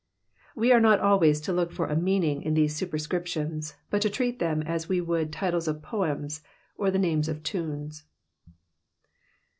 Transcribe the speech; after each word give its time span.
We 0.55 0.71
are 0.71 0.79
n^A 0.81 0.99
always 0.99 1.39
to 1.41 1.53
look 1.53 1.71
for 1.71 1.85
a 1.85 1.95
meant^ 1.95 2.41
in 2.41 2.55
tkae 2.55 2.63
s^tperscriptions^ 2.63 3.75
Imt 3.93 4.01
to 4.01 4.09
treat 4.09 4.39
them 4.39 4.63
as 4.63 4.89
we 4.89 4.99
would 4.99 5.27
the 5.27 5.31
titles 5.33 5.67
cf 5.67 5.83
poems, 5.83 6.41
or 6.75 6.89
the 6.89 6.97
names 6.97 7.29
of 7.29 7.43
tunes. 7.43 8.03